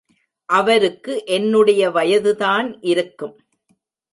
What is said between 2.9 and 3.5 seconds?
இருக்கும்.